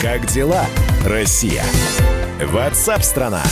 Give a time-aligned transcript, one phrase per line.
[0.00, 0.64] Как дела,
[1.04, 1.62] Россия?
[2.42, 3.42] Ватсап-страна!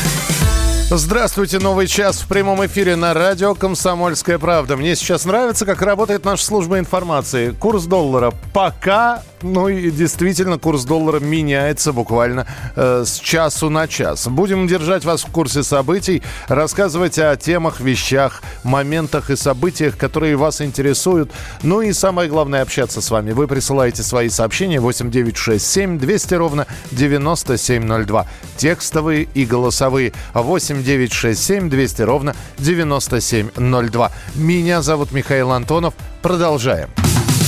[0.91, 4.79] Здравствуйте, новый час в прямом эфире на радио «Комсомольская правда».
[4.79, 7.51] Мне сейчас нравится, как работает наша служба информации.
[7.51, 12.47] Курс доллара пока ну и действительно, курс доллара меняется буквально
[12.77, 14.29] э, с часу на час.
[14.29, 20.61] Будем держать вас в курсе событий, рассказывать о темах, вещах, моментах и событиях, которые вас
[20.61, 21.31] интересуют.
[21.63, 23.33] Ну и самое главное, общаться с вами.
[23.33, 28.27] Вы присылаете свои сообщения 8967 200 ровно 9702.
[28.57, 34.13] Текстовые и голосовые 8967 200 ровно 9702.
[34.35, 35.95] Меня зовут Михаил Антонов.
[36.23, 36.89] Продолжаем.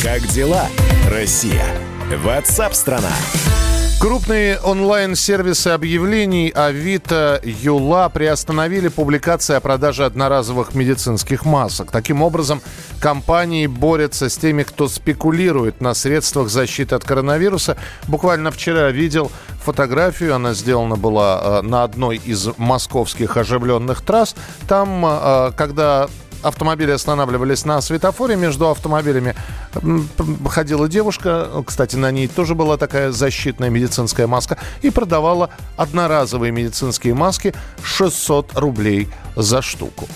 [0.03, 0.67] Как дела,
[1.11, 1.67] Россия?
[2.25, 3.13] Ватсап-страна!
[4.01, 11.91] Крупные онлайн-сервисы объявлений Авито, Юла приостановили публикации о продаже одноразовых медицинских масок.
[11.91, 12.63] Таким образом,
[12.99, 17.77] компании борются с теми, кто спекулирует на средствах защиты от коронавируса.
[18.09, 19.31] Буквально вчера видел
[19.62, 24.35] фотографию, она сделана была э, на одной из московских оживленных трасс.
[24.67, 26.09] Там, э, когда
[26.42, 28.36] автомобили останавливались на светофоре.
[28.36, 29.34] Между автомобилями
[30.48, 37.14] ходила девушка, кстати, на ней тоже была такая защитная медицинская маска, и продавала одноразовые медицинские
[37.14, 40.08] маски 600 рублей за штуку.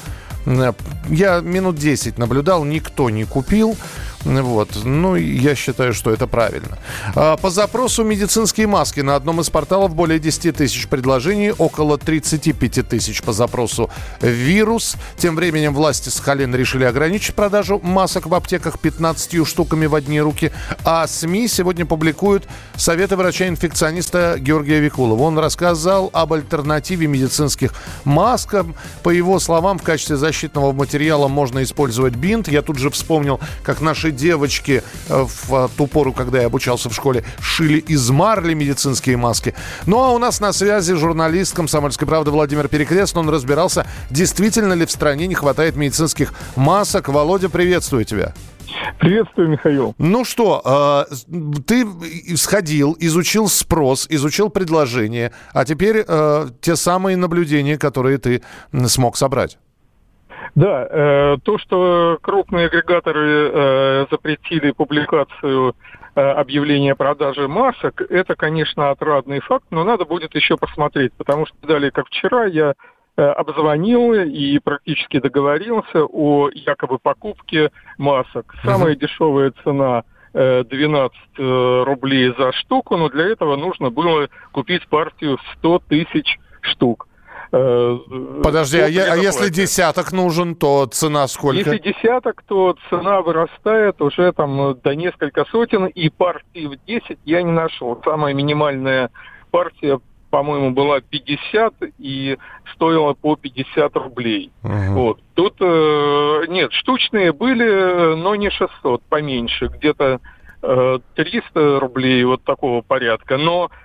[0.46, 3.76] Я минут 10 наблюдал, никто не купил.
[4.24, 4.84] Вот.
[4.84, 6.78] Ну, я считаю, что это правильно.
[7.14, 12.88] А, по запросу медицинские маски на одном из порталов более 10 тысяч предложений, около 35
[12.88, 14.96] тысяч по запросу вирус.
[15.18, 20.52] Тем временем власти Сахалина решили ограничить продажу масок в аптеках 15 штуками в одни руки.
[20.84, 22.44] А СМИ сегодня публикуют
[22.76, 25.22] советы врача-инфекциониста Георгия Викулова.
[25.22, 27.72] Он рассказал об альтернативе медицинских
[28.04, 28.74] маскам.
[29.02, 32.48] По его словам, в качестве защитного материала можно использовать бинт.
[32.48, 36.94] Я тут же вспомнил, как наши девочки э, в ту пору, когда я обучался в
[36.94, 39.54] школе, шили из марли медицинские маски.
[39.86, 43.16] Ну а у нас на связи журналист «Комсомольской правды» Владимир Перекрест.
[43.16, 47.08] Он разбирался, действительно ли в стране не хватает медицинских масок.
[47.08, 48.34] Володя, приветствую тебя.
[48.98, 49.94] Приветствую, Михаил.
[49.98, 51.14] Ну что, э,
[51.66, 51.86] ты
[52.36, 58.42] сходил, изучил спрос, изучил предложение, а теперь э, те самые наблюдения, которые ты
[58.86, 59.58] смог собрать.
[60.54, 65.74] Да, э, то, что крупные агрегаторы э, запретили публикацию
[66.14, 71.56] э, объявления продажи масок, это, конечно, отрадный факт, но надо будет еще посмотреть, потому что
[71.66, 72.74] далее, как вчера, я
[73.16, 78.54] э, обзвонил и практически договорился о якобы покупке масок.
[78.64, 84.86] Самая дешевая цена 12 э, э, рублей за штуку, но для этого нужно было купить
[84.88, 87.06] партию в 100 тысяч штук.
[87.56, 87.98] Э,
[88.42, 91.58] Подожди, а, я, а если десяток нужен, то цена сколько?
[91.58, 97.42] Если десяток, то цена вырастает уже там до несколько сотен, и партии в 10 я
[97.42, 98.00] не нашел.
[98.04, 99.10] Самая минимальная
[99.52, 100.00] партия,
[100.30, 102.38] по-моему, была 50 и
[102.74, 104.50] стоила по 50 рублей.
[104.64, 104.72] Угу.
[104.94, 105.20] Вот.
[105.34, 110.18] Тут э, нет, штучные были, но не 600, поменьше, где-то
[110.60, 113.36] э, 300 рублей вот такого порядка.
[113.36, 113.83] Но Э,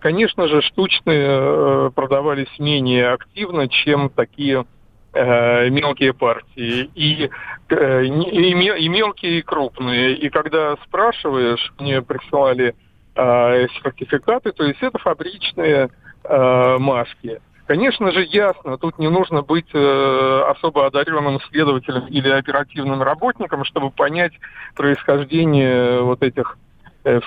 [0.00, 4.66] конечно же, штучные э, продавались менее активно, чем такие
[5.12, 6.90] э, мелкие партии.
[6.94, 7.30] И,
[7.70, 10.14] и, мелкие, и крупные.
[10.14, 12.74] И когда спрашиваешь, мне присылали
[13.16, 15.88] сертификаты, то есть это фабричные
[16.24, 17.40] маски.
[17.66, 23.90] Конечно же, ясно, тут не нужно быть э, особо одаренным следователем или оперативным работником, чтобы
[23.90, 24.32] понять
[24.74, 26.63] происхождение вот этих Э,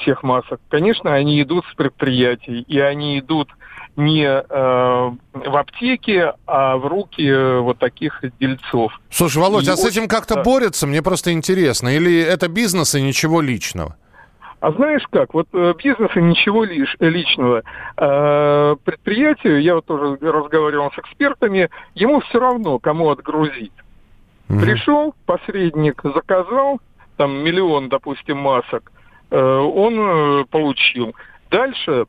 [0.02, 0.60] всех масок.
[0.70, 3.50] Конечно, они идут с предприятий, и они идут
[3.98, 8.94] не э, в аптеке, а в руки э, вот таких дельцов.
[9.10, 10.44] Слушай, Володь, и а с этим как-то да.
[10.44, 10.86] борются?
[10.86, 11.90] Мне просто интересно.
[11.90, 13.98] Или это бизнес и ничего личного?
[14.60, 17.64] А знаешь как, вот э, бизнес и ничего лиш, личного.
[17.98, 23.74] Э, предприятию, я вот тоже разговаривал с экспертами, ему все равно, кому отгрузить.
[24.48, 24.62] Mm-hmm.
[24.62, 26.80] Пришел посредник, заказал
[27.18, 28.97] там миллион, допустим, масок, Э,
[29.36, 31.16] он э, получил.
[31.50, 32.06] Дальше,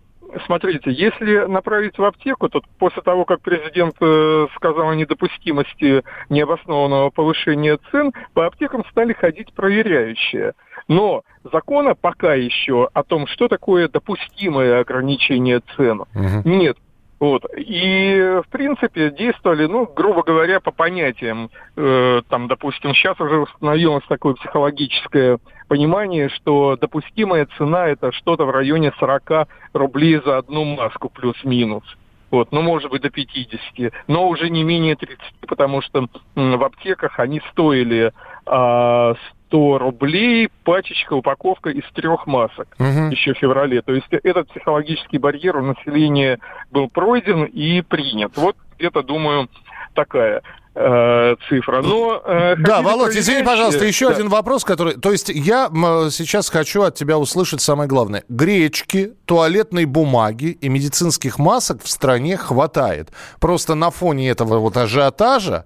[0.46, 7.10] смотрите, если направить в аптеку, то после того, как президент э, сказал о недопустимости необоснованного
[7.10, 10.52] повышения цен, по аптекам стали ходить проверяющие.
[10.86, 16.42] Но закона пока еще о том, что такое допустимое ограничение цен, угу.
[16.44, 16.76] нет.
[17.20, 17.44] Вот.
[17.56, 21.50] И, в принципе, действовали, ну, грубо говоря, по понятиям.
[21.76, 28.50] Э, там, допустим, сейчас уже установилось такое психологическое понимание, что допустимая цена это что-то в
[28.50, 31.84] районе 40 рублей за одну маску плюс-минус.
[32.30, 37.18] Вот, ну, может быть, до 50, но уже не менее 30, потому что в аптеках
[37.18, 38.12] они стоили
[38.44, 39.14] а,
[39.48, 43.10] 100 рублей пачечка, упаковка из трех масок угу.
[43.10, 43.82] еще в феврале.
[43.82, 46.38] То есть этот психологический барьер у населения
[46.70, 48.32] был пройден и принят.
[48.36, 49.48] Вот где-то, думаю,
[49.94, 50.42] такая
[50.74, 51.82] э, цифра.
[51.82, 54.14] Но, э, да, Володь, извини, пожалуйста, еще да.
[54.14, 54.94] один вопрос, который...
[54.94, 55.68] То есть я
[56.10, 58.24] сейчас хочу от тебя услышать самое главное.
[58.28, 63.10] Гречки, туалетной бумаги и медицинских масок в стране хватает.
[63.40, 65.64] Просто на фоне этого вот ажиотажа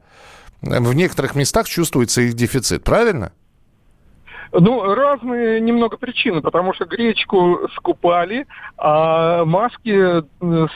[0.63, 3.33] в некоторых местах чувствуется их дефицит, правильно?
[4.53, 8.47] Ну, разные немного причины, потому что гречку скупали,
[8.77, 10.23] а маски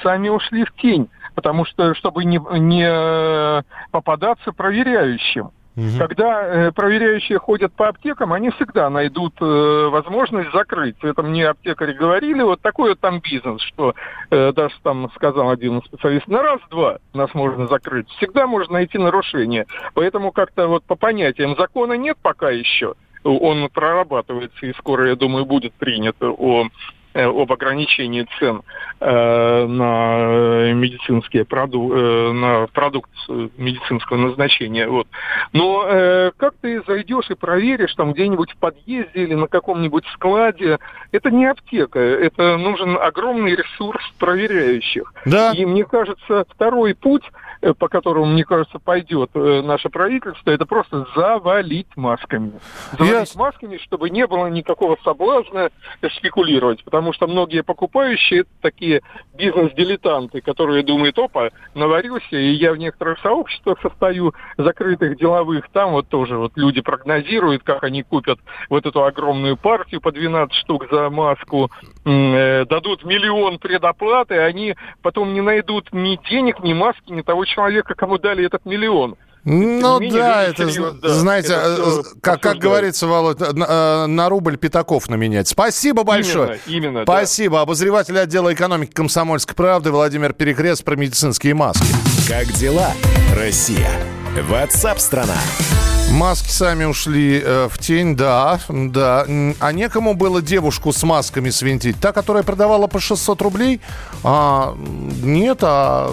[0.02, 5.50] сами ушли в тень, потому что, чтобы не, не попадаться проверяющим.
[5.76, 5.98] Угу.
[5.98, 10.96] Когда э, проверяющие ходят по аптекам, они всегда найдут э, возможность закрыть.
[11.02, 12.42] Это мне аптекари говорили.
[12.42, 13.94] Вот такой вот там бизнес, что
[14.30, 18.08] э, даже там сказал один специалист, на раз-два нас можно закрыть.
[18.16, 19.66] Всегда можно найти нарушение.
[19.92, 22.94] Поэтому как-то вот по понятиям закона нет пока еще.
[23.26, 26.68] Он прорабатывается и скоро, я думаю, будет принят о
[27.16, 28.60] Э, об ограничении цен
[29.00, 33.08] э, на медицинские проду э, на продукт
[33.56, 34.86] медицинского назначения.
[34.86, 35.08] Вот.
[35.52, 40.78] Но как ты зайдешь и проверишь там где-нибудь в подъезде или на каком-нибудь складе,
[41.12, 45.12] это не аптека, это нужен огромный ресурс проверяющих.
[45.24, 45.52] Да.
[45.52, 47.24] И мне кажется, второй путь
[47.78, 52.52] по которому, мне кажется, пойдет наше правительство, это просто завалить масками.
[52.98, 53.38] Завалить yes.
[53.38, 55.70] масками, чтобы не было никакого соблазна
[56.16, 56.84] спекулировать.
[56.84, 59.02] Потому что многие покупающие это такие
[59.34, 66.08] бизнес-дилетанты, которые думают, опа, наварился, и я в некоторых сообществах состою, закрытых, деловых, там вот
[66.08, 68.38] тоже вот люди прогнозируют, как они купят
[68.68, 71.70] вот эту огромную партию по 12 штук за маску,
[72.04, 77.94] э, дадут миллион предоплаты, они потом не найдут ни денег, ни маски, ни того человека,
[77.94, 79.16] кому дали этот миллион.
[79.44, 84.28] Ну да, это, серьезно, да, знаете, это э, как, как говорится, Володь, на, э, на
[84.28, 85.46] рубль пятаков наменять.
[85.46, 86.58] Спасибо большое.
[86.66, 87.58] Именно, именно Спасибо.
[87.58, 87.60] Да.
[87.62, 91.86] Обозреватель отдела экономики комсомольской правды Владимир Перекрест про медицинские маски.
[92.28, 92.90] Как дела,
[93.36, 93.90] Россия?
[94.48, 95.38] Ватсап-страна!
[96.12, 99.26] Маски сами ушли э, в тень, да, да.
[99.60, 102.00] А некому было девушку с масками свинтить?
[102.00, 103.80] Та, которая продавала по 600 рублей?
[104.22, 104.74] А,
[105.22, 106.10] нет, а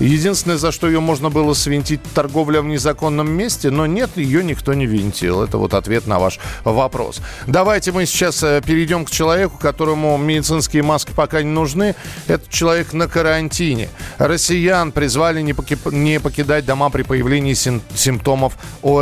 [0.00, 4.72] Единственное, за что ее можно было свинтить, торговля в незаконном месте, но нет, ее никто
[4.72, 5.42] не винтил.
[5.42, 7.20] Это вот ответ на ваш вопрос.
[7.46, 11.94] Давайте мы сейчас э, перейдем к человеку, которому медицинские маски пока не нужны.
[12.28, 13.90] Этот человек на карантине.
[14.16, 15.76] Россиян призвали не, поки...
[15.90, 17.82] не покидать дома при появлении сим...
[17.94, 18.99] симптомов ОРВИ.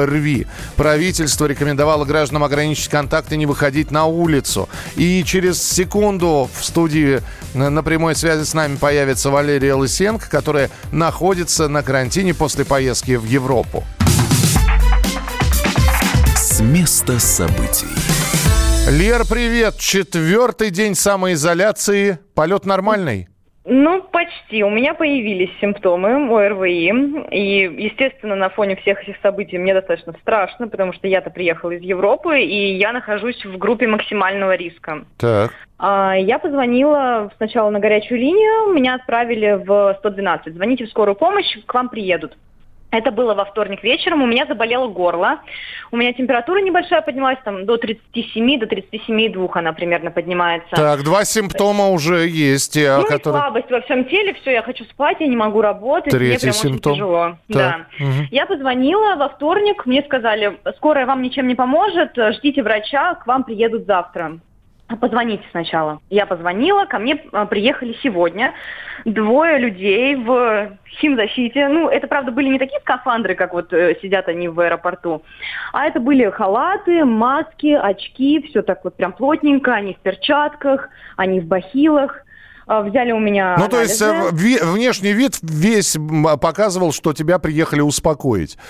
[0.77, 4.69] Правительство рекомендовало гражданам ограничить контакты, не выходить на улицу.
[4.97, 7.21] И через секунду в студии
[7.55, 13.25] на прямой связи с нами появится Валерия Лысенко, которая находится на карантине после поездки в
[13.25, 13.85] Европу.
[16.37, 17.87] С места событий.
[18.91, 19.77] Лер, привет!
[19.79, 22.19] Четвертый день самоизоляции.
[22.35, 23.29] Полет нормальный?
[23.71, 24.65] Ну, почти.
[24.65, 26.89] У меня появились симптомы ОРВИ.
[27.31, 31.83] И, естественно, на фоне всех этих событий мне достаточно страшно, потому что я-то приехала из
[31.83, 35.05] Европы, и я нахожусь в группе максимального риска.
[35.19, 35.53] Так.
[35.79, 40.55] А, я позвонила сначала на горячую линию, меня отправили в 112.
[40.55, 42.37] Звоните в скорую помощь, к вам приедут.
[42.91, 44.23] Это было во вторник вечером.
[44.23, 45.41] У меня заболело горло.
[45.91, 50.75] У меня температура небольшая поднялась, там до 37, до 37,2 она примерно поднимается.
[50.75, 52.79] Так, два симптома уже есть.
[52.79, 53.43] А, ну, которые...
[53.43, 56.13] слабость во всем теле, все, я хочу спать, я не могу работать.
[56.13, 56.93] Третий мне прям симптом.
[56.93, 57.37] очень тяжело.
[57.53, 57.87] Так.
[57.99, 58.05] Да.
[58.05, 58.13] Угу.
[58.31, 63.45] Я позвонила во вторник, мне сказали, скорая вам ничем не поможет, ждите врача, к вам
[63.45, 64.39] приедут завтра.
[64.97, 66.01] Позвоните сначала.
[66.09, 68.55] Я позвонила, ко мне а, приехали сегодня
[69.05, 71.69] двое людей в химзащите.
[71.69, 75.23] Ну, это, правда, были не такие скафандры, как вот э, сидят они в аэропорту,
[75.75, 81.41] а это были халаты, маски, очки, все так вот прям плотненько, они в перчатках, они
[81.41, 82.25] в бахилах.
[82.69, 85.97] А, взяли у меня Ну, то есть э, внешний вид весь
[86.39, 88.59] показывал, что тебя приехали успокоить.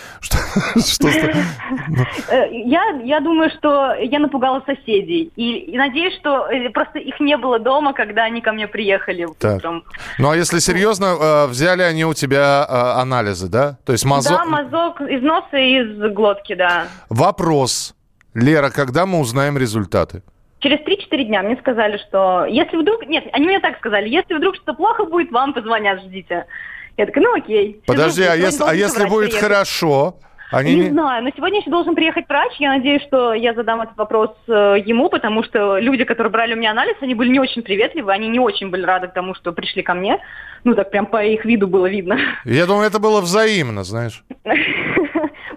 [2.30, 5.32] Э, я, думаю, что я напугала соседей.
[5.36, 9.84] И, надеюсь, что э, просто их не было дома, когда они ко мне приехали утром.
[10.18, 13.78] Ну, а если серьезно, взяли они у тебя анализы, да?
[13.84, 14.38] То есть мазок...
[14.38, 16.86] Да, мазок из носа и из глотки, да.
[17.08, 17.94] Вопрос.
[18.34, 20.22] Лера, когда мы узнаем результаты?
[20.60, 23.06] Через 3-4 дня мне сказали, что если вдруг...
[23.06, 26.46] Нет, они мне так сказали, если вдруг что-то плохо будет, вам позвонят, ждите.
[26.96, 27.80] Я такая, ну окей.
[27.86, 29.48] Подожди, а если, а если будет приехать.
[29.48, 30.16] хорошо?
[30.50, 32.52] Они не, не знаю, но сегодня еще должен приехать врач.
[32.58, 36.56] Я надеюсь, что я задам этот вопрос э, ему, потому что люди, которые брали у
[36.56, 39.82] меня анализ, они были не очень приветливы, они не очень были рады тому, что пришли
[39.82, 40.18] ко мне.
[40.64, 42.18] Ну, так прям по их виду было видно.
[42.44, 44.24] Я думаю, это было взаимно, знаешь.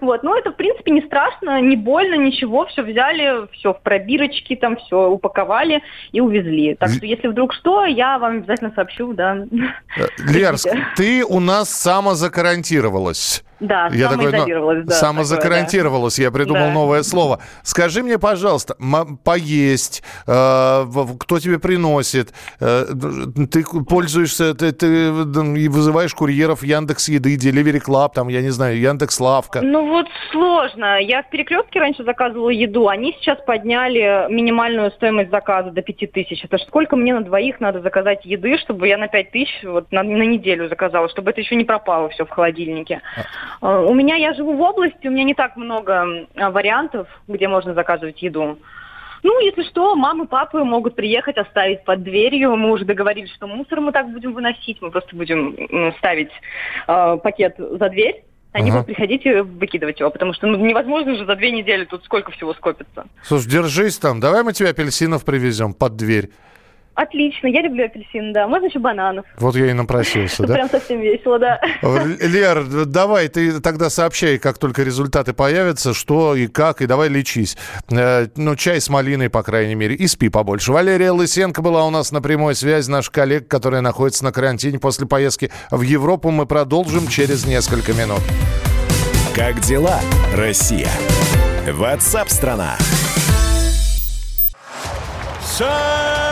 [0.02, 4.56] Вот, но это, в принципе, не страшно, не больно, ничего, все взяли, все в пробирочки,
[4.56, 5.80] там все упаковали
[6.10, 6.74] и увезли.
[6.74, 9.36] Так что, если вдруг что, я вам обязательно сообщу, да.
[9.96, 13.44] Э, Лерск, ты у нас самозакарантировалась.
[13.62, 14.08] Да, я.
[14.10, 16.38] Такой, ну, да, самозакарантировалась, такое, да.
[16.38, 16.72] я придумал да.
[16.72, 17.38] новое слово.
[17.62, 18.76] Скажи мне, пожалуйста,
[19.22, 20.84] поесть, э,
[21.20, 22.86] кто тебе приносит, э,
[23.50, 29.20] ты пользуешься, ты, ты вызываешь курьеров Яндекс Еды, Delivery Club, там, я не знаю, Яндекс
[29.20, 29.60] Лавка.
[29.62, 31.00] Ну вот сложно.
[31.00, 36.44] Я в Перекрестке раньше заказывала еду, они сейчас подняли минимальную стоимость заказа до 5000.
[36.44, 40.22] Это сколько мне на двоих надо заказать еды, чтобы я на 5000 вот на, на
[40.24, 43.00] неделю заказала, чтобы это еще не пропало все в холодильнике.
[43.60, 47.74] Э, у меня, я живу в области, у меня не так много вариантов, где можно
[47.74, 48.58] заказывать еду.
[49.22, 52.56] Ну, если что, мамы, папы могут приехать, оставить под дверью.
[52.56, 54.82] Мы уже договорились, что мусор мы так будем выносить.
[54.82, 56.30] Мы просто будем ставить
[56.88, 58.24] э, пакет за дверь.
[58.52, 58.80] Они ага.
[58.80, 62.32] будут приходить и выкидывать его, потому что ну, невозможно же за две недели тут сколько
[62.32, 63.06] всего скопится.
[63.22, 64.20] Слушай, держись там.
[64.20, 66.30] Давай мы тебе апельсинов привезем под дверь.
[66.94, 68.46] Отлично, я люблю апельсин, да.
[68.46, 69.24] Можно еще бананов.
[69.38, 70.54] Вот я и напросился, да?
[70.54, 71.60] Прям совсем весело, да.
[71.82, 77.56] Лер, давай, ты тогда сообщай, как только результаты появятся, что и как, и давай лечись.
[77.90, 80.72] Э, ну, чай с малиной, по крайней мере, и спи побольше.
[80.72, 85.06] Валерия Лысенко была у нас на прямой связи, наш коллег, которая находится на карантине после
[85.06, 86.30] поездки в Европу.
[86.30, 88.20] Мы продолжим через несколько минут.
[89.34, 89.98] Как дела,
[90.34, 90.90] Россия?
[91.66, 92.76] Ватсап-страна!
[95.42, 96.31] Самые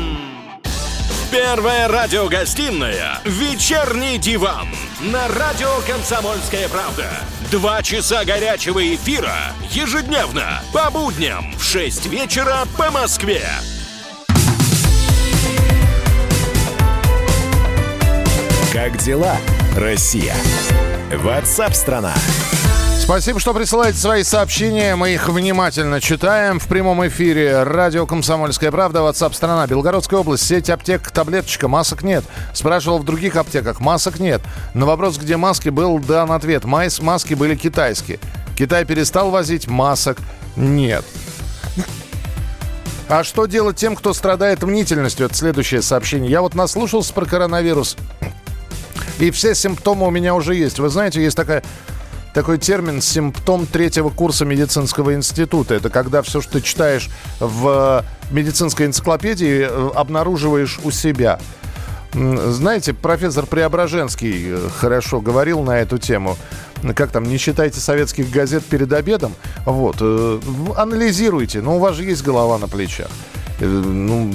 [1.31, 4.67] Первая радиогостинная «Вечерний диван»
[4.99, 7.05] на радио «Комсомольская правда».
[7.49, 9.37] Два часа горячего эфира
[9.69, 13.43] ежедневно по будням в 6 вечера по Москве.
[18.73, 19.37] Как дела,
[19.77, 20.35] Россия?
[21.13, 22.13] Ватсап-страна!
[22.13, 22.70] страна
[23.11, 24.95] Спасибо, что присылаете свои сообщения.
[24.95, 26.61] Мы их внимательно читаем.
[26.61, 32.23] В прямом эфире радио «Комсомольская правда», WhatsApp страна Белгородская область, сеть аптек «Таблеточка», масок нет.
[32.53, 34.39] Спрашивал в других аптеках, масок нет.
[34.73, 36.63] На вопрос, где маски, был дан ответ.
[36.63, 38.17] Майс маски были китайские.
[38.57, 40.17] Китай перестал возить, масок
[40.55, 41.03] нет.
[43.09, 45.25] А что делать тем, кто страдает мнительностью?
[45.25, 46.31] Это следующее сообщение.
[46.31, 47.97] Я вот наслушался про коронавирус.
[49.19, 50.79] И все симптомы у меня уже есть.
[50.79, 51.61] Вы знаете, есть такая
[52.33, 55.75] такой термин «симптом третьего курса медицинского института».
[55.75, 57.09] Это когда все, что ты читаешь
[57.39, 61.39] в медицинской энциклопедии, э, обнаруживаешь у себя.
[62.13, 66.37] Знаете, профессор Преображенский э, хорошо говорил на эту тему.
[66.95, 69.33] Как там, не читайте советских газет перед обедом?
[69.65, 70.39] Вот, э,
[70.75, 73.09] анализируйте, но у вас же есть голова на плечах.
[73.59, 74.31] Ну,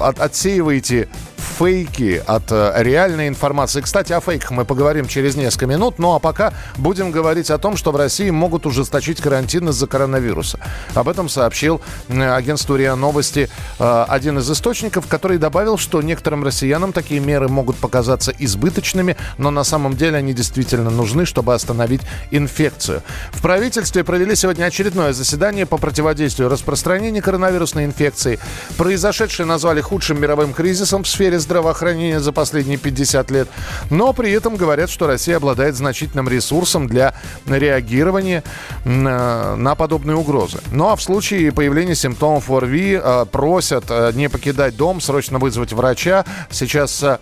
[0.00, 1.08] от, отсеивайте
[1.42, 3.80] фейки от э, реальной информации.
[3.80, 5.98] Кстати, о фейках мы поговорим через несколько минут.
[5.98, 10.58] Ну а пока будем говорить о том, что в России могут ужесточить карантин из-за коронавируса.
[10.94, 16.92] Об этом сообщил агентству РИА Новости э, один из источников, который добавил, что некоторым россиянам
[16.92, 23.02] такие меры могут показаться избыточными, но на самом деле они действительно нужны, чтобы остановить инфекцию.
[23.32, 28.38] В правительстве провели сегодня очередное заседание по противодействию распространению коронавирусной инфекции.
[28.76, 33.48] Произошедшее назвали худшим мировым кризисом в сфере здравоохранения за последние 50 лет,
[33.90, 37.14] но при этом говорят, что Россия обладает значительным ресурсом для
[37.46, 38.42] реагирования
[38.84, 40.58] на, на подобные угрозы.
[40.70, 45.72] Ну а в случае появления симптомов ОРВИ э, просят э, не покидать дом, срочно вызвать
[45.72, 46.24] врача.
[46.50, 47.18] Сейчас э,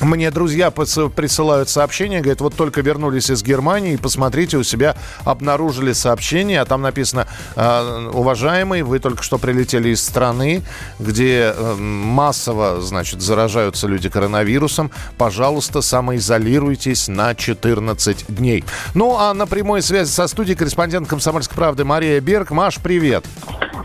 [0.00, 6.60] мне друзья присылают сообщения, говорят, вот только вернулись из Германии, посмотрите, у себя обнаружили сообщение,
[6.60, 10.62] а там написано, «А, уважаемый, вы только что прилетели из страны,
[10.98, 18.64] где э, массово, значит, заражаются люди коронавирусом, пожалуйста, самоизолируйтесь на 14 дней.
[18.94, 22.50] Ну, а на прямой связи со студией корреспондент «Комсомольской правды» Мария Берг.
[22.50, 23.24] Маш, привет.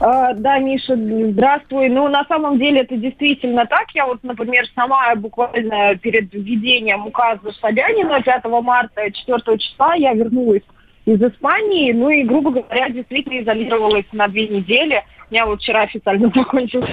[0.02, 1.90] А, да, Миша, здравствуй.
[1.90, 3.88] Ну, на самом деле это действительно так.
[3.94, 10.64] Я вот, например, сама буквально перед введением указа Собянина 5 марта, 4 числа я вернулась
[11.06, 15.04] из Испании, ну и, грубо говоря, действительно изолировалась на две недели.
[15.32, 16.88] Меня вот вчера официально закончился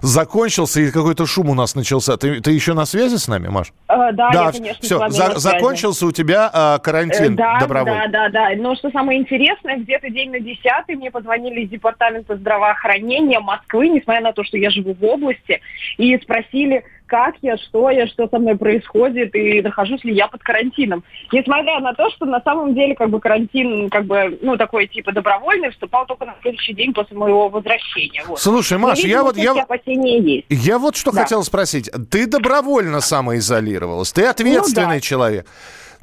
[0.00, 2.16] закончился, и какой-то шум у нас начался.
[2.16, 3.72] Ты, ты еще на связи с нами, Маш?
[3.88, 8.08] Э, да, я, конечно, все, за- закончился у тебя а, карантин Э, да, добровольный.
[8.08, 8.56] да, да, да.
[8.56, 14.22] Но что самое интересное, где-то день на десятый мне позвонили из департамента здравоохранения Москвы, несмотря
[14.22, 15.60] на то, что я живу в области,
[15.98, 20.42] и спросили, как я, что я, что со мной происходит, и нахожусь ли я под
[20.42, 21.04] карантином.
[21.30, 25.12] Несмотря на то, что на самом деле как бы карантин, как бы, ну, такой типа
[25.12, 28.24] добровольный, вступал только на следующий день после моего возвращения.
[28.26, 28.40] Вот.
[28.40, 29.36] Слушай, Но, Маш, я вот...
[29.36, 29.52] Я...
[29.52, 30.46] опасения есть.
[30.48, 31.20] Я вот что Да.
[31.20, 31.90] хотел спросить.
[32.10, 35.00] Ты добровольно самоизолировалась, ты ответственный Ну да.
[35.00, 35.46] человек.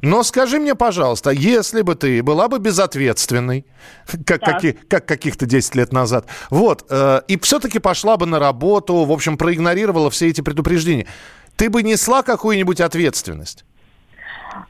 [0.02, 3.66] Но скажи мне, пожалуйста, если бы ты была бы безответственной,
[4.26, 9.04] как, каки- как каких-то 10 лет назад, вот, э, и все-таки пошла бы на работу,
[9.04, 11.06] в общем, проигнорировала все эти предупреждения,
[11.56, 13.64] ты бы несла какую-нибудь ответственность?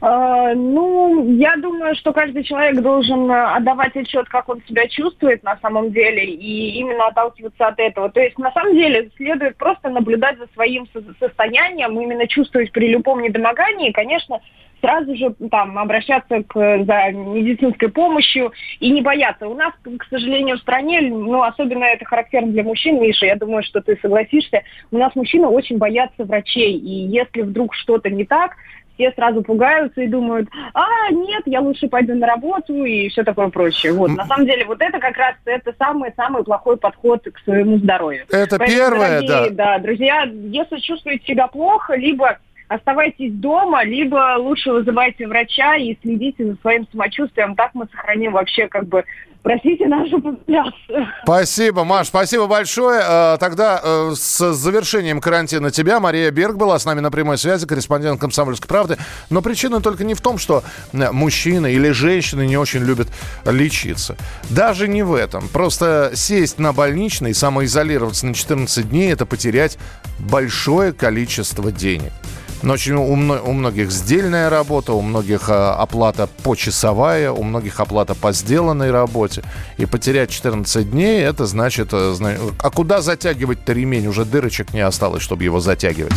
[0.00, 5.42] Э, Ну, я думаю, что каждый человек должен э, отдавать отчет, как он себя чувствует
[5.42, 8.10] на самом деле, и именно отталкиваться от этого.
[8.10, 12.88] То есть, на самом деле, следует просто наблюдать за своим со- состоянием, именно чувствовать при
[12.88, 14.40] любом недомогании, конечно,
[14.80, 19.46] сразу же там обращаться к, за медицинской помощью и не бояться.
[19.46, 23.62] У нас, к сожалению, в стране, ну, особенно это характерно для мужчин, Миша, я думаю,
[23.62, 28.56] что ты согласишься, у нас мужчины очень боятся врачей, и если вдруг что-то не так,
[29.00, 33.48] все сразу пугаются и думают, а, нет, я лучше пойду на работу и все такое
[33.48, 33.92] прочее.
[33.94, 38.24] Вот, на самом деле, вот это как раз это самый-самый плохой подход к своему здоровью.
[38.30, 39.78] Это Поэтому, первое, дорогие, да.
[39.78, 42.38] да, друзья, если чувствуете себя плохо, либо
[42.68, 47.56] оставайтесь дома, либо лучше вызывайте врача и следите за своим самочувствием.
[47.56, 49.04] Так мы сохраним вообще как бы,
[49.42, 51.06] простите, нашу популяцию.
[51.22, 53.02] Спасибо, Маш, спасибо большое.
[53.02, 57.66] Э, Тогда э, с завершением карантина тебя Мария Берг была с нами на прямой связи,
[57.66, 58.96] корреспондент «Комсомольской правды».
[59.30, 63.08] Но причина только не в том, что э, мужчины или женщины не очень любят
[63.44, 64.16] лечиться.
[64.50, 65.48] Даже не в этом.
[65.48, 69.78] Просто сесть на больничный, самоизолироваться на 14 дней– это потерять
[70.18, 72.12] большое количество денег.
[72.62, 78.14] Но очень у, у многих сдельная работа, у многих э, оплата почасовая, у многих оплата
[78.14, 79.42] по сделанной работе.
[79.78, 81.88] И потерять 14 дней, это значит...
[81.92, 82.14] э,
[82.58, 84.06] А куда затягивать-то ремень?
[84.06, 86.12] Уже дырочек не осталось, чтобы его затягивать.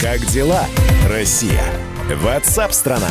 [0.00, 0.64] Как дела,
[1.10, 1.64] Россия?
[2.14, 3.10] Ватсап-страна!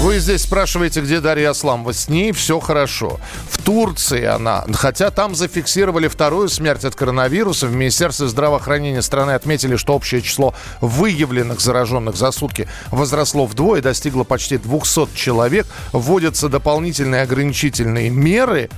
[0.00, 1.92] Вы здесь спрашиваете, где Дарья Асламова.
[1.92, 3.20] С ней все хорошо.
[3.48, 9.76] В Турции она, хотя там зафиксировали вторую смерть от коронавируса, в Министерстве здравоохранения страны отметили,
[9.76, 15.66] что общее число выявленных зараженных за сутки возросло вдвое, достигло почти 200 человек.
[15.92, 18.68] Вводятся дополнительные ограничительные меры.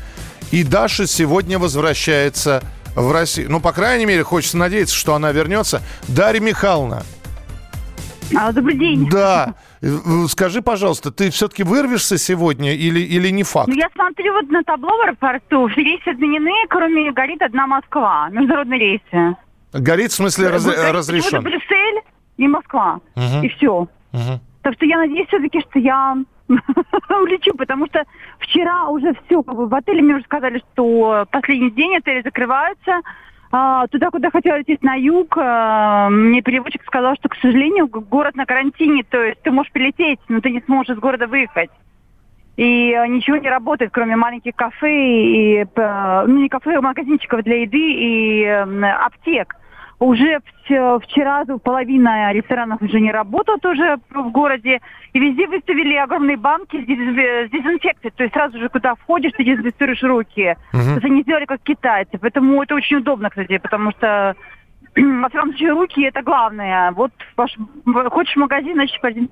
[0.51, 2.63] И Даша сегодня возвращается
[2.95, 3.51] в Россию.
[3.51, 5.83] Ну, по крайней мере, хочется надеяться, что она вернется.
[6.09, 7.05] Дарья Михайловна,
[8.37, 9.09] А, Добрый день.
[9.11, 9.55] да.
[9.83, 9.87] Э,
[10.29, 13.69] Скажи, пожалуйста, ты все-таки вырвешься сегодня или, или не факт?
[13.69, 15.69] Ну, я смотрю вот на табло в аэропорту.
[15.69, 18.29] Все рейсы отменены, кроме горит одна Москва.
[18.31, 19.37] Международные рейсы.
[19.73, 21.43] Горит, в смысле, раз- горит разрешен?
[21.43, 22.01] Брюссель
[22.39, 23.01] и Москва.
[23.15, 23.43] Мгм.
[23.45, 23.89] И все.
[24.13, 24.41] Мгм.
[24.63, 26.17] Так что я надеюсь все-таки, что я
[26.49, 28.03] улечу, потому что
[28.41, 33.01] вчера уже все, как бы в отеле мне уже сказали, что последний день отели закрываются.
[33.53, 38.35] А, туда, куда хотела лететь на юг, а, мне переводчик сказал, что, к сожалению, город
[38.35, 41.71] на карантине, то есть ты можешь прилететь, но ты не сможешь из города выехать.
[42.57, 47.63] И а, ничего не работает, кроме маленьких кафе и, ну не кафе, а магазинчиков для
[47.63, 49.55] еды и аптек.
[49.99, 54.81] Уже вч- вчера половина ресторанов уже не работают уже в городе.
[55.15, 58.13] И везде выставили огромные банки с дезинфе- с дезинфекцией.
[58.15, 60.57] То есть сразу же, куда входишь, ты дезинфицируешь руки.
[60.73, 60.83] Мгм.
[60.83, 62.19] То есть они сделали как китайцы.
[62.19, 64.35] Поэтому это очень удобно, кстати, потому что
[64.95, 66.91] во всяком случае, руки это главное.
[66.93, 67.57] Вот ваш-
[68.11, 69.31] хочешь в магазин, значит, продез-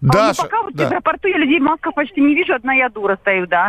[0.00, 0.88] А, ну, Даша, пока вот в да.
[0.88, 3.68] аэропорту я людей в масках почти не вижу, одна я дура стою, да.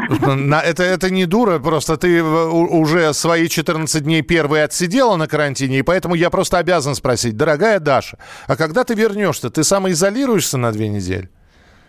[0.64, 5.80] Это, это не дура, просто ты в- уже свои 14 дней первые отсидела на карантине,
[5.80, 10.72] и поэтому я просто обязан спросить, дорогая Даша, а когда ты вернешься, ты самоизолируешься на
[10.72, 11.30] две недели?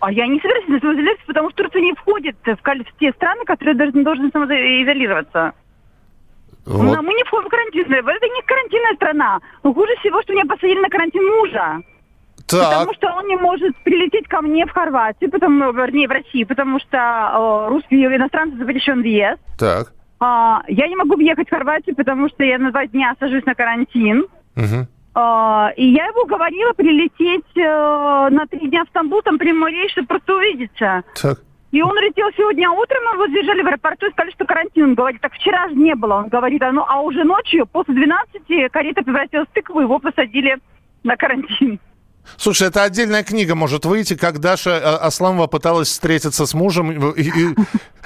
[0.01, 3.75] А я не собираюсь самоизоляцию, потому что Турция не входит в, в те страны, которые
[3.75, 5.53] должны, должны самоизолироваться.
[6.65, 6.83] Вот.
[6.83, 7.83] Мы, мы не входим в карантин.
[7.83, 9.41] Это не карантинная страна.
[9.63, 11.83] Но хуже всего, что меня посадили на карантин мужа.
[12.51, 16.47] Так, Потому что он не может прилететь ко мне в Хорватию, потому, вернее, в Россию,
[16.47, 19.41] потому что э, русский иностранцы запрещен въезд.
[19.59, 19.93] так.
[20.23, 23.55] А, я не могу въехать в Хорватию, потому что я на два дня сажусь на
[23.55, 24.27] карантин.
[24.55, 24.87] Мгм.
[25.15, 29.91] А, и я его уговорила прилететь э, на три дня в Стамбул, там прямой рейс,
[29.93, 31.03] чтобы просто увидеться.
[31.21, 31.39] Так.
[31.73, 34.85] И он летел сегодня утром, мы его задержали в аэропорту и сказали, что карантин.
[34.85, 36.17] Он говорит, так вчера же не было.
[36.17, 40.59] Он говорит, а, ну, а уже ночью, после 12, карета превратилась в тыкву, его посадили
[41.03, 41.81] на карантин.
[42.37, 47.13] Слушай, это отдельная книга может выйти, как Даша э, Асламова пыталась встретиться с мужем.
[47.13, 47.55] И, и,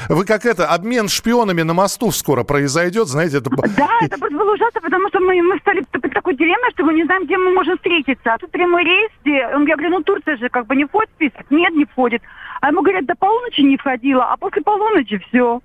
[0.08, 3.38] вы как это, обмен шпионами на мосту скоро произойдет, знаете?
[3.38, 3.50] Это...
[3.50, 6.94] Да, это просто было ужасно, потому что мы, мы стали под такой дилеммой, что мы
[6.94, 8.34] не знаем, где мы можем встретиться.
[8.34, 9.36] А тут прямой рейс, где...
[9.36, 11.50] я говорю, ну Турция же как бы не входит в список.
[11.50, 12.22] Нет, не входит.
[12.60, 15.60] А ему говорят, до полуночи не входила, а после полуночи все.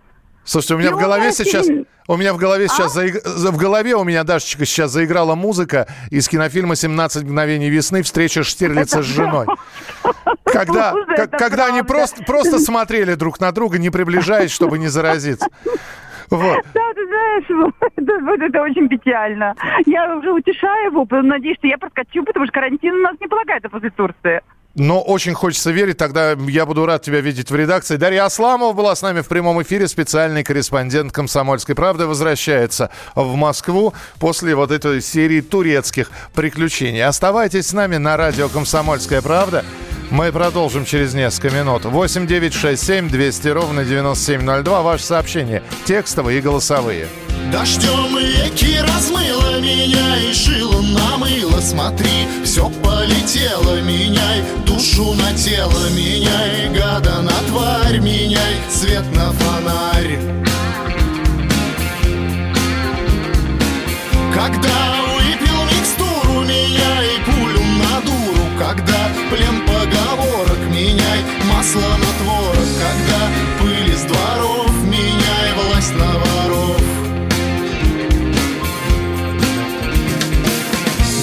[0.49, 1.67] Слушайте, у меня И в голове сейчас...
[2.07, 2.67] У меня в голове А?
[2.69, 7.69] сейчас заиг- за- в голове у меня, Дашечка, сейчас заиграла музыка из кинофильма «17 мгновений
[7.69, 8.01] весны.
[8.01, 9.45] Встреча Штирлица с женой».
[10.45, 10.95] Когда,
[11.27, 15.47] когда они просто, просто смотрели друг на друга, не приближаясь, чтобы не заразиться.
[16.31, 16.65] Вот.
[16.73, 19.53] Да, ты знаешь, это, вот это очень печально.
[19.85, 23.69] Я уже утешаю его, надеюсь, что я проскочу, потому что карантин у нас не полагается
[23.69, 24.41] после Турции.
[24.75, 27.97] Но очень хочется верить, тогда я буду рад тебя видеть в редакции.
[27.97, 33.93] Дарья Асламова была с нами в прямом эфире, специальный корреспондент «Комсомольской правды» возвращается в Москву
[34.19, 37.03] после вот этой серии турецких приключений.
[37.03, 39.65] Оставайтесь с нами на радио «Комсомольская правда».
[40.11, 41.85] Мы продолжим через несколько минут.
[41.85, 44.81] 8 9 6 7 200 ровно 9702.
[44.81, 47.07] Ваши сообщения текстовые и голосовые.
[47.51, 56.69] Дождем реки размыло меня и шило намыло Смотри, все полетело, меняй душу на тело Меняй
[56.69, 60.19] гада на тварь, меняй свет на фонарь
[64.31, 64.88] Когда
[71.77, 73.29] на творог Когда
[73.59, 76.81] пыль из дворов, меняй власть на воров.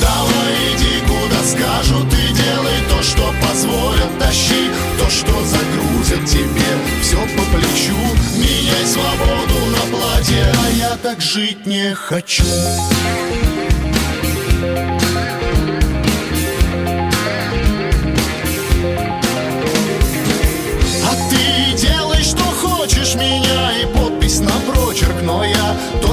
[0.00, 4.18] Давай иди куда скажут и делай то, что позволят.
[4.20, 6.70] Тащи то, что загрузят тебе.
[7.02, 7.96] Все по плечу
[8.36, 12.44] Меняй свободу на платье, а я так жить не хочу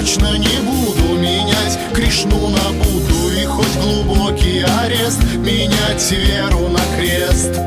[0.03, 7.59] точно не буду менять Кришну на Будду И хоть глубокий арест Менять веру на крест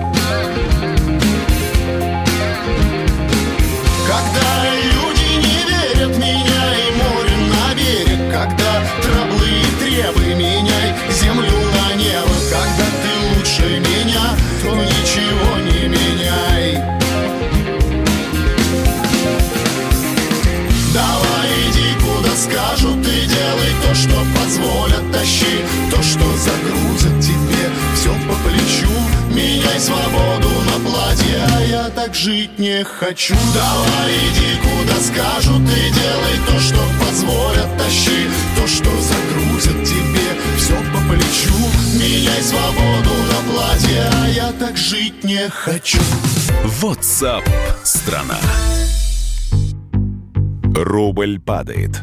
[22.36, 25.64] скажут и делай то, что позволят Тащи.
[25.90, 28.92] То, что загрузят тебе все по плечу.
[29.30, 33.34] Меняй свободу на платье, а я так жить не хочу.
[33.54, 38.28] Давай иди куда скажут и делай то, что позволят Тащи.
[38.56, 41.54] То, что загрузят тебе все по плечу.
[41.94, 46.00] Меняй свободу на платье, а я так жить не хочу.
[46.82, 47.44] WhatsApp
[47.82, 48.38] страна.
[50.74, 52.02] Рубль падает.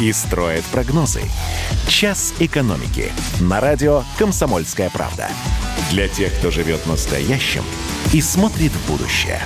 [0.00, 1.22] и строят прогнозы.
[1.88, 5.28] «Час экономики» на радио «Комсомольская правда».
[5.90, 7.62] Для тех, кто живет настоящим
[8.12, 9.40] и смотрит в будущее.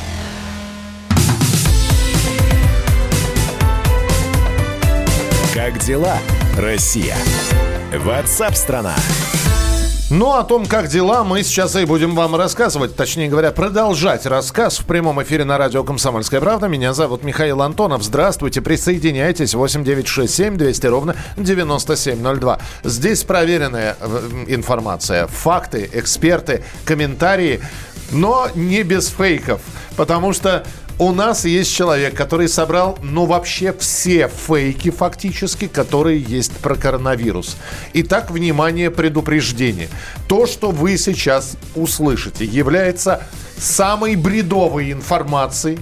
[5.55, 6.19] Как дела,
[6.57, 7.17] Россия?
[7.93, 8.95] Ватсап-страна!
[10.11, 12.97] Ну, о том, как дела, мы сейчас и будем вам рассказывать.
[12.97, 16.67] Точнее говоря, продолжать рассказ в прямом эфире на радио «Комсомольская правда».
[16.67, 18.03] Меня зовут Михаил Антонов.
[18.03, 19.55] Здравствуйте, присоединяйтесь.
[19.55, 22.59] 8967 200 ровно 9702.
[22.83, 27.61] Здесь проверенная э, информация, факты, эксперты, комментарии,
[28.11, 29.61] но не без фейков.
[29.97, 30.65] Потому что
[31.01, 37.57] у нас есть человек, который собрал, ну, вообще все фейки фактически, которые есть про коронавирус.
[37.95, 39.89] Итак, внимание, предупреждение.
[40.29, 43.23] То, что вы сейчас услышите, является
[43.57, 45.79] самой бредовой информацией,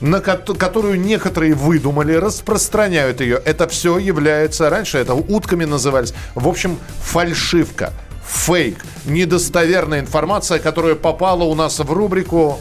[0.00, 3.36] на ко- которую некоторые выдумали, распространяют ее.
[3.44, 7.92] Это все является, раньше это утками назывались, в общем, фальшивка,
[8.26, 12.58] фейк, недостоверная информация, которая попала у нас в рубрику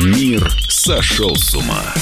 [0.00, 1.94] Мир сошел с ума.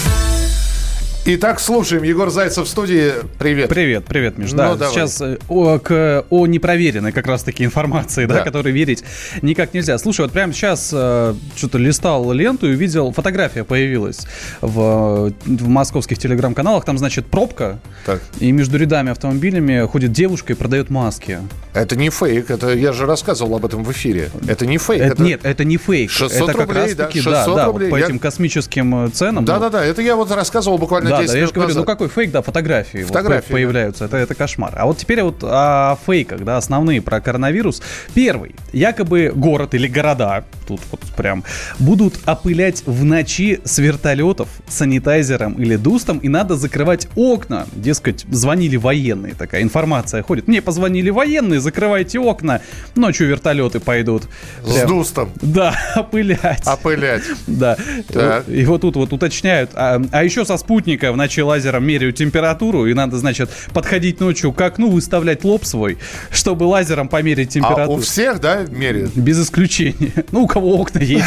[1.31, 2.05] Итак, слушаем.
[2.05, 3.13] Егор Зайцев в студии.
[3.39, 3.69] Привет.
[3.69, 4.53] Привет, привет, Миш.
[4.53, 4.95] Ну, Да, давай.
[4.95, 8.37] сейчас э, о, к, о непроверенной как раз-таки информации, да.
[8.37, 8.45] Да.
[8.45, 9.05] которой верить
[9.43, 9.99] никак нельзя.
[9.99, 14.21] Слушай, вот прямо сейчас э, что-то листал ленту и увидел, фотография появилась
[14.63, 16.87] в, в московских телеграм-каналах.
[16.87, 18.23] Там, значит, пробка, Так.
[18.41, 21.41] и между рядами автомобилями ходит девушка и продает маски.
[21.75, 22.51] Это не фейк.
[22.51, 24.31] Это я же рассказывал об этом в эфире.
[24.49, 25.03] Это не фейк.
[25.03, 25.23] Это- это...
[25.23, 26.11] Нет, это не фейк.
[26.11, 27.91] 600 это как рублей, да, раз-таки, 600 да, рублей.
[27.91, 29.45] вот по Я- этим космическим э, ценам.
[29.45, 31.81] ну, Да-да-да, это я вот рассказывал буквально Да, 10 да, я же говорю, назад.
[31.83, 34.75] ну какой фейк, да, фотографии, вот Фотографии, по- появляются, это, это кошмар.
[34.77, 37.83] А вот теперь вот о фейках, да, основные про коронавирус.
[38.15, 41.45] Первый, якобы город или города, тут вот прям,
[41.79, 47.67] будут опылять в ночи с вертолетов санитайзером или дустом, и надо закрывать окна.
[47.73, 50.49] Дескать, звонили военные, такая информация ходит.
[50.49, 52.61] Мне позвонили военные, закрывайте окна,
[52.95, 54.25] ночью вертолеты пойдут.
[54.65, 55.31] С Прям, дустом.
[55.41, 56.67] Да, опылять.
[56.67, 57.23] Опылять.
[57.47, 57.77] Да.
[58.09, 58.49] Так.
[58.49, 59.71] И вот тут вот уточняют.
[59.75, 64.53] А, а еще со спутника в ночи лазером меряют температуру, и надо, значит, подходить ночью
[64.53, 65.99] к окну, выставлять лоб свой,
[66.31, 67.99] чтобы лазером померить А температуру.
[67.99, 69.17] у всех, да, меряют?
[69.17, 70.13] Без исключения.
[70.33, 71.25] Ну, у кого окна есть.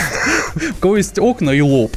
[0.72, 1.92] У кого есть окна и лоб.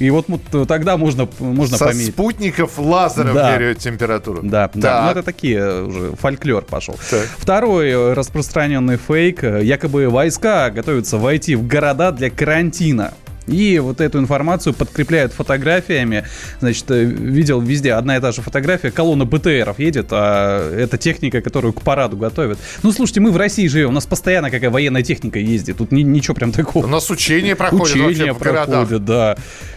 [0.00, 0.26] И вот
[0.66, 2.08] тогда можно, можно Со померить.
[2.12, 3.52] спутников лазером Да.
[3.52, 4.40] меряют температуру.
[4.42, 5.02] Да, да.
[5.02, 5.10] Ну, Так.
[5.12, 6.96] это такие уже фольклор пошел.
[7.10, 7.28] Так.
[7.38, 9.42] Второй э, распространенный фейк.
[9.44, 13.14] Якобы войска готовятся войти в города для карантина.
[13.46, 16.24] И вот эту информацию подкрепляют фотографиями.
[16.60, 18.90] Значит, э, видел везде одна и та же фотография.
[18.90, 22.58] Колонна БТРов едет, а это техника, которую к параду готовят.
[22.82, 25.78] Ну, слушайте, мы в России живем, у нас постоянно какая военная техника ездит.
[25.78, 26.84] Тут ни- ничего прям такого.
[26.84, 28.66] У нас учения проходят вообще Учения в городах.
[28.88, 29.36] проходят, да.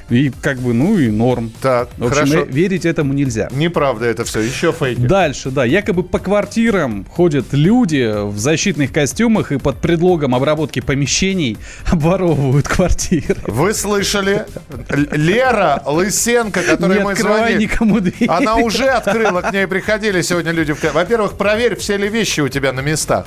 [0.09, 1.51] И как бы, ну и норм.
[1.61, 2.39] Так, В общем, хорошо.
[2.43, 3.49] э, верить этому нельзя.
[3.51, 4.39] Неправда это все.
[4.39, 5.01] Еще фейки.
[5.01, 11.57] Дальше, да, якобы по квартирам ходят люди в защитных костюмах и под предлогом обработки помещений
[11.91, 13.35] обворовывают квартиры.
[13.57, 14.45] Вы слышали?
[14.89, 17.63] Лера Лысенко, которой Не мы звонили.
[17.63, 18.29] никому дверь.
[18.29, 20.73] Она уже открыла, к ней приходили сегодня люди.
[20.73, 23.25] в Во-первых, проверь, все ли вещи у тебя на местах.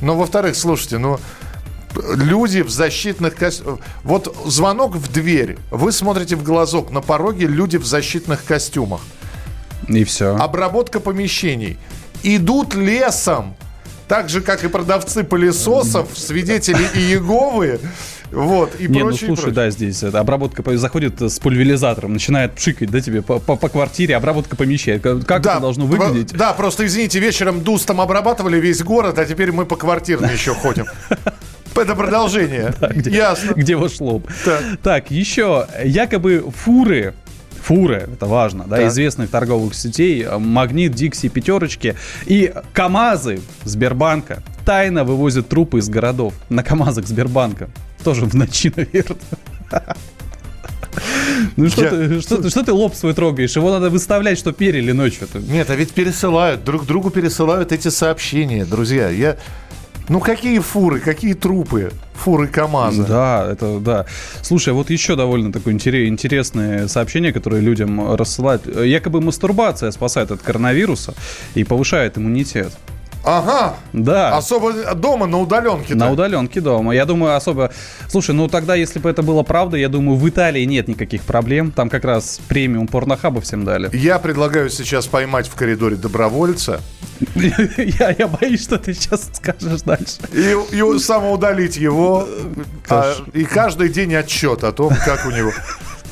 [0.00, 1.20] Ну, во-вторых, слушайте, ну,
[1.94, 3.78] люди в защитных костюмах.
[4.02, 5.58] Вот звонок в дверь.
[5.70, 6.90] Вы смотрите в глазок.
[6.90, 9.00] На пороге люди в защитных костюмах.
[9.86, 10.34] И все.
[10.36, 11.78] Обработка помещений.
[12.24, 13.54] Идут лесом.
[14.08, 17.78] Так же, как и продавцы пылесосов, свидетели Иеговы.
[18.30, 19.54] Вот, и Не, ну прочее, и слушай, прочее.
[19.54, 24.16] да, здесь это обработка заходит с пульверизатором, начинает пшикать, да, тебе по, по- по квартире,
[24.16, 25.02] обработка помещает.
[25.02, 26.32] Как как это должно про- выглядеть?
[26.36, 30.86] Да, просто извините, вечером дустом обрабатывали весь город, а теперь мы по квартирам еще ходим.
[31.76, 32.74] Это продолжение.
[32.90, 33.52] Где, Ясно.
[33.54, 34.26] Где ваш лоб?
[34.44, 34.62] Так.
[34.82, 37.14] Так, еще якобы фуры
[37.62, 38.86] фуры, это важно, да, Так.
[38.88, 41.94] известных торговых сетей, э, Магнит, Дикси, Пятерочки
[42.26, 47.68] и КАМАЗы Сбербанка тайно вывозят трупы из городов на КАМАЗах Сбербанка.
[48.04, 49.18] Тоже в ночи, наверное.
[51.56, 53.54] Ну что, Я- ты, что, ты, что ты лоб свой трогаешь?
[53.54, 55.28] Его надо выставлять, что перили ночью.
[55.34, 59.08] Нет, а ведь пересылают, друг другу пересылают эти сообщения, друзья.
[59.08, 59.36] Я...
[60.08, 61.92] Ну какие фуры, какие трупы?
[62.14, 63.04] Фуры КамАЗа.
[63.04, 64.06] Да, это да.
[64.42, 68.66] Слушай, вот еще довольно такое интере- интересное сообщение, которое людям рассылают.
[68.66, 71.14] Якобы мастурбация спасает от коронавируса
[71.54, 72.72] и повышает иммунитет.
[73.28, 73.76] Ага.
[73.92, 74.36] Да.
[74.36, 75.94] Особо дома на удаленке.
[75.94, 76.94] На удаленке дома.
[76.94, 77.70] Я думаю, особо...
[78.08, 81.70] Слушай, ну тогда, если бы это было правда, я думаю, в Италии нет никаких проблем.
[81.70, 83.94] Там как раз премиум порнохаба всем дали.
[83.94, 86.80] Я предлагаю сейчас поймать в коридоре добровольца
[87.98, 90.18] Я, я боюсь, что ты сейчас скажешь дальше.
[90.32, 92.26] и, и самоудалить его.
[92.88, 95.52] а, и каждый день отчет о том, как у него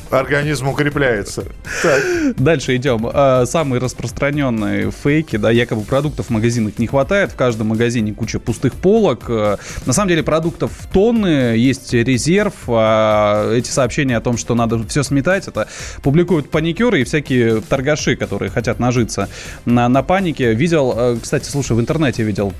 [0.09, 1.45] организм укрепляется.
[1.81, 2.01] Так.
[2.37, 3.09] Дальше идем.
[3.11, 7.31] А, Самые распространенные фейки, да, якобы продуктов в магазинах не хватает.
[7.31, 9.25] В каждом магазине куча пустых полок.
[9.29, 12.53] Э, На самом деле продуктов тонны, есть резерв.
[12.67, 15.67] А Эти сообщения о том, что надо все сметать, это
[16.01, 19.29] публикуют паникеры и всякие торгаши, которые хотят нажиться
[19.65, 20.53] на, на панике.
[20.53, 22.53] Видел, кстати, слушай, в интернете видел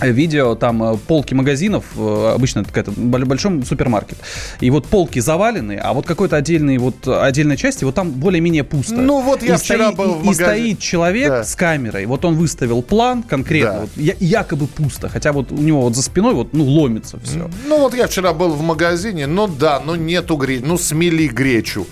[0.00, 4.18] видео, там э, полки магазинов, э, обычно это какая-то боль- большой супермаркет,
[4.60, 8.94] и вот полки завалены, а вот какой-то отдельный, вот отдельной части, вот там более-менее пусто.
[8.96, 10.46] Ну, вот я И вчера стоит- был в и- И магазине.
[10.74, 11.44] стоит человек Да.
[11.44, 13.80] с камерой, вот он выставил план конкретно, Да.
[13.82, 17.48] вот, я- якобы пусто, хотя вот у него вот за спиной вот, ну, ломится все.
[17.68, 21.86] Ну вот я вчера был в магазине, ну да, ну нету гречи, ну смели гречу.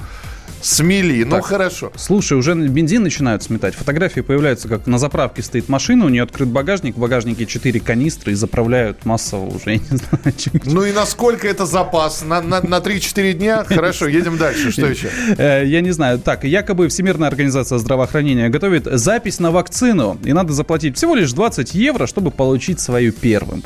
[0.62, 1.46] Смели, ну Так.
[1.46, 1.90] хорошо.
[1.96, 3.75] Слушай, уже бензин начинают сметать.
[3.75, 8.33] Фотографии появляются, как на заправке стоит машина, у нее открыт багажник, в багажнике 4 канистры
[8.33, 12.23] и заправляют массово уже, я не знаю, чё- Ну и насколько это запас?
[12.25, 13.64] На, на, на 3-4 дня?
[13.68, 14.70] Хорошо, едем дальше.
[14.70, 15.09] Что еще?
[15.38, 16.18] Э, Я не знаю.
[16.18, 21.75] Так, якобы Всемирная организация здравоохранения готовит запись на вакцину, и надо заплатить всего лишь 20
[21.75, 23.62] евро, чтобы получить свою первым.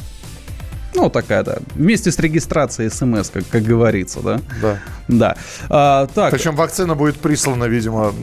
[0.94, 1.59] Ну, такая, да.
[1.74, 4.40] Вместе с регистрацией смс, как, как говорится, да?
[4.62, 4.78] Да.
[5.09, 5.37] Да.
[5.68, 6.30] А, так.
[6.33, 8.14] Причем вакцина будет прислана, видимо,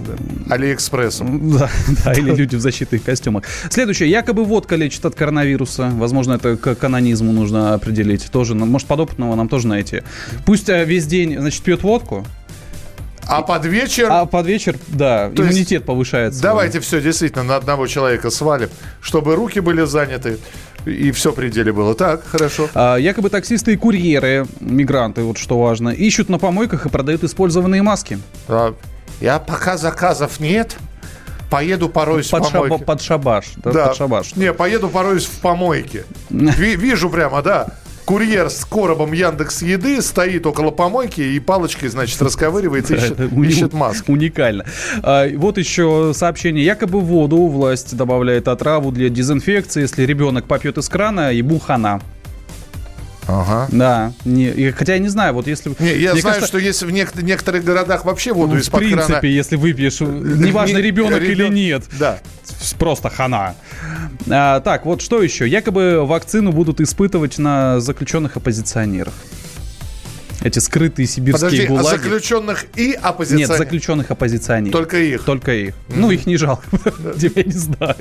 [0.50, 1.58] Алиэкспрессом.
[1.58, 1.70] Да,
[2.06, 3.44] да, или люди в защитных костюмах.
[3.70, 4.10] Следующее.
[4.10, 5.92] Якобы водка лечит от коронавируса.
[5.94, 8.32] Возможно, это к канонизму нужно определить.
[8.32, 10.02] Тоже, ну, может, подопытного нам тоже найти.
[10.46, 12.26] Пусть э, весь день, значит, пьет водку,
[13.28, 14.08] А под вечер...
[14.10, 16.42] а под вечер, да, То иммунитет повышается.
[16.42, 18.70] Давайте все действительно на одного человека свалим,
[19.02, 20.40] чтобы руки были заняты
[20.86, 21.94] и все при деле было.
[21.96, 22.70] Так, хорошо.
[22.74, 27.82] А, якобы таксисты и курьеры, мигранты, вот что важно, ищут на помойках и продают использованные
[27.82, 28.20] маски.
[28.48, 28.74] А,
[29.20, 30.78] Я пока заказов нет,
[31.50, 32.86] поеду пороюсь Под, в шаба- помойке.
[32.86, 33.46] под шабаш.
[33.58, 33.88] Да, Да.
[33.88, 34.36] Под шабаш.
[34.36, 36.06] Не, поеду пороюсь в помойке.
[36.30, 37.68] Ви- вижу прямо, да.
[38.06, 43.48] Курьер с коробом Яндекс Еды стоит около помойки и палочкой, значит, расковыривается, ищет, Это уни-
[43.48, 44.12] ищет маску.
[44.12, 44.66] Уникально.
[45.04, 46.64] А, вот еще сообщение.
[46.66, 49.82] Якобы воду власть добавляет отраву для дезинфекции.
[49.82, 52.02] Если ребенок попьет из крана, ему хана.
[53.28, 53.68] Ага.
[53.72, 54.14] Да.
[54.26, 55.74] Не, и хотя я не знаю, вот если...
[55.80, 59.06] Не, я знаю, кажется, что есть в нек- некоторых городах вообще воду в из-под принципе,
[59.14, 59.26] крана.
[59.28, 62.20] если выпьешь, неважно, Не- ребенок или ребен- нет, Да.
[62.80, 63.56] просто хана.
[64.30, 65.48] А, так, вот что еще?
[65.48, 69.14] Якобы вакцину будут испытывать на заключенных оппозиционеров.
[70.44, 71.98] Эти скрытые сибирские Подожди, а гулаги.
[71.98, 73.58] заключенных и Нет, оппозиционеров?
[73.58, 74.72] заключенных оппозиционеров.
[74.72, 75.24] Только их?
[75.24, 75.76] Только их.
[75.90, 76.64] Ну, их не жалко.
[77.18, 77.96] Я не знаю.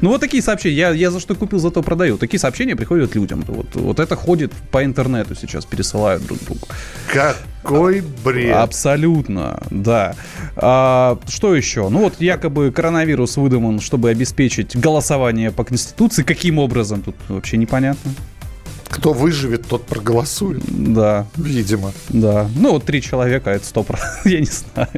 [0.00, 0.76] Ну, вот такие сообщения.
[0.76, 2.18] Я, я за что купил, зато продаю.
[2.18, 3.44] Такие сообщения приходят людям.
[3.46, 6.66] Вот, вот это ходит по интернету сейчас, пересылают друг другу.
[7.12, 8.56] Какой бред.
[8.56, 10.16] Абсолютно, да.
[10.56, 11.88] А, что еще?
[11.88, 16.22] Ну вот якобы коронавирус выдуман, чтобы обеспечить голосование по Конституции.
[16.24, 17.02] Каким образом?
[17.02, 18.12] Тут вообще непонятно.
[18.90, 20.62] Кто выживет, тот проголосует.
[20.66, 21.92] Да, Видимо.
[22.08, 22.48] да.
[22.56, 23.90] Ну вот три человека, это стоп.
[24.24, 24.88] Я не знаю.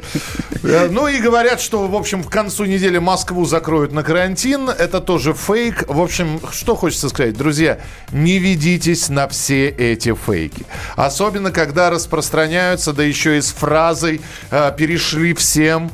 [0.63, 4.69] Э, Ну и говорят, что, в общем, к концу недели Москву закроют на карантин.
[4.69, 5.85] Это тоже фейк.
[5.87, 7.79] В общем, что хочется сказать, друзья,
[8.11, 10.65] не ведитесь на все эти фейки.
[10.95, 15.91] Особенно, когда распространяются, да еще и с фразой э, «перешли всем».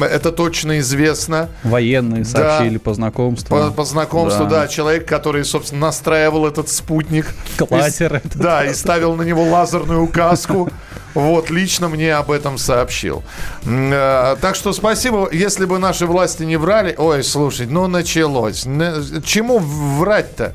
[0.00, 1.48] Это точно известно.
[1.64, 2.28] Военные Да.
[2.58, 3.56] сообщили по знакомству.
[3.56, 4.68] По, по знакомству, да.
[4.68, 7.26] человек, который, собственно, настраивал этот спутник.
[7.58, 8.36] Клатер И этот.
[8.36, 10.70] Да, и ставил на него лазерную указку.
[11.14, 13.22] Вот, лично мне об этом сообщил.
[13.66, 15.28] Э, Так что спасибо.
[15.30, 16.94] Если бы наши власти не врали...
[16.96, 18.64] Ой, слушай, ну началось.
[18.66, 20.54] Н- Чему врать-то?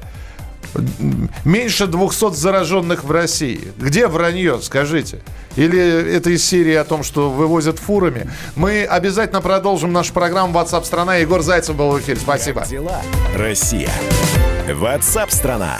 [1.44, 3.72] Меньше 200 зараженных в России.
[3.78, 5.22] Где вранье, скажите?
[5.56, 8.30] Или это из серии о том, что вывозят фурами?
[8.56, 11.16] Мы обязательно продолжим нашу программу WhatsApp страна.
[11.16, 12.20] Егор Зайцев был в эфире.
[12.20, 12.66] Спасибо.
[12.66, 13.02] Дела.
[13.36, 13.92] Россия.
[14.72, 15.80] Ватсап страна.